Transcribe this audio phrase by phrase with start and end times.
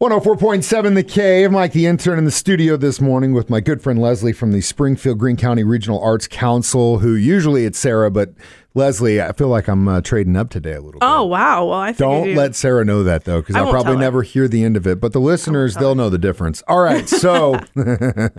[0.00, 1.50] 104.7 The Cave.
[1.50, 4.60] Mike, the intern in the studio this morning with my good friend Leslie from the
[4.60, 8.30] Springfield Greene County Regional Arts Council, who usually it's Sarah, but
[8.74, 11.02] Leslie, I feel like I'm uh, trading up today a little bit.
[11.02, 11.64] Oh wow!
[11.66, 14.76] Well, I Don't let Sarah know that though, because I'll probably never hear the end
[14.76, 15.00] of it.
[15.00, 16.62] But the listeners, they'll know the difference.
[16.68, 18.30] All right, so uh,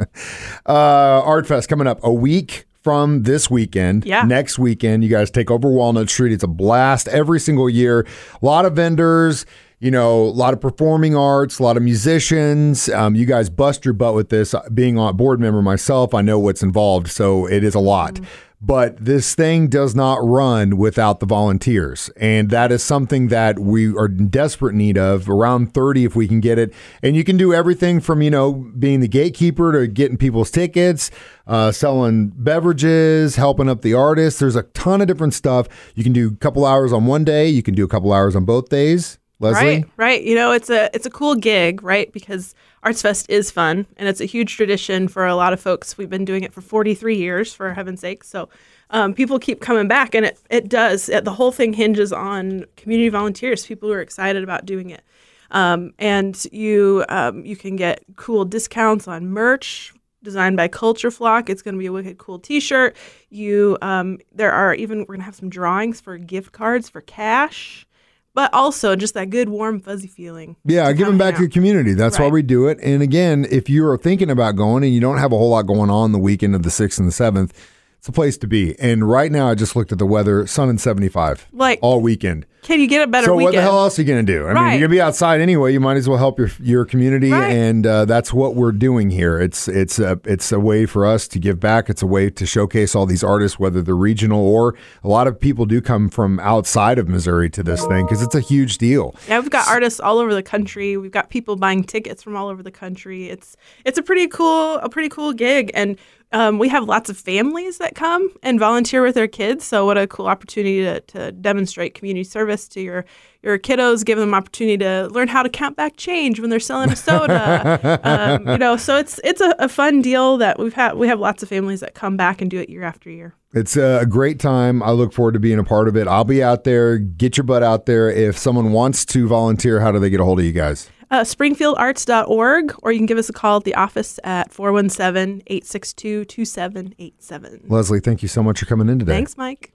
[0.66, 4.06] Art Fest coming up a week from this weekend.
[4.06, 4.24] Yeah.
[4.24, 6.32] Next weekend, you guys take over Walnut Street.
[6.32, 8.08] It's a blast every single year.
[8.42, 9.46] A lot of vendors.
[9.80, 12.90] You know, a lot of performing arts, a lot of musicians.
[12.90, 14.54] Um, you guys bust your butt with this.
[14.74, 18.16] Being on board member myself, I know what's involved, so it is a lot.
[18.16, 18.26] Mm-hmm.
[18.62, 22.10] But this thing does not run without the volunteers.
[22.18, 26.28] And that is something that we are in desperate need of, around 30 if we
[26.28, 26.74] can get it.
[27.02, 31.10] And you can do everything from, you know, being the gatekeeper to getting people's tickets,
[31.48, 34.42] uh, selling beverages, helping up the artists.
[34.42, 35.68] There's a ton of different stuff.
[35.96, 38.36] You can do a couple hours on one day, you can do a couple hours
[38.36, 39.19] on both days.
[39.40, 39.66] Leslie?
[39.66, 40.24] Right, right.
[40.24, 42.12] You know, it's a it's a cool gig, right?
[42.12, 45.98] Because ArtsFest is fun, and it's a huge tradition for a lot of folks.
[45.98, 48.24] We've been doing it for 43 years, for heaven's sake.
[48.24, 48.50] So
[48.90, 51.08] um, people keep coming back, and it it does.
[51.10, 55.04] It, the whole thing hinges on community volunteers, people who are excited about doing it.
[55.52, 61.50] Um, and you um, you can get cool discounts on merch designed by Culture Flock.
[61.50, 62.96] It's going to be a wicked cool T-shirt.
[63.30, 67.02] You um, there are even we're going to have some drawings for gift cards for
[67.02, 67.86] cash.
[68.36, 70.56] But also just that good, warm, fuzzy feeling.
[70.64, 71.94] Yeah, giving back to the community.
[71.94, 72.78] That's why we do it.
[72.82, 75.64] And again, if you are thinking about going and you don't have a whole lot
[75.64, 77.52] going on the weekend of the 6th and the 7th,
[77.98, 78.80] it's a place to be.
[78.80, 82.46] And right now, I just looked at the weather sun and 75 Like- all weekend.
[82.62, 83.46] Can you get a better So, weekend?
[83.46, 84.48] what the hell else are you going to do?
[84.48, 85.72] I mean, you're going to be outside anyway.
[85.74, 87.32] You might as well help your your community.
[87.32, 87.52] Right.
[87.52, 89.40] And uh, that's what we're doing here.
[89.40, 91.90] It's, it's, a, it's a way for us to give back.
[91.90, 95.40] It's a way to showcase all these artists, whether they're regional or a lot of
[95.40, 99.16] people do come from outside of Missouri to this thing because it's a huge deal.
[99.28, 100.98] Yeah, we've got artists all over the country.
[100.98, 103.30] We've got people buying tickets from all over the country.
[103.30, 103.56] It's
[103.86, 105.98] it's a pretty cool a pretty cool gig, and
[106.32, 109.66] um, we have lots of families that come and volunteer with their kids.
[109.66, 113.06] So what a cool opportunity to, to demonstrate community service to your
[113.42, 116.92] your kiddos, give them opportunity to learn how to count back change when they're selling
[116.92, 118.00] a soda.
[118.04, 120.96] um, you know, so it's it's a, a fun deal that we've had.
[120.96, 123.34] We have lots of families that come back and do it year after year.
[123.54, 124.84] It's a great time.
[124.84, 126.08] I look forward to being a part of it.
[126.08, 127.00] I'll be out there.
[127.00, 128.10] Get your butt out there.
[128.12, 130.90] If someone wants to volunteer, how do they get a hold of you guys?
[131.12, 136.26] Uh, springfieldarts.org, or you can give us a call at the office at 417 862
[136.26, 137.62] 2787.
[137.68, 139.14] Leslie, thank you so much for coming in today.
[139.14, 139.68] Thanks, Mike.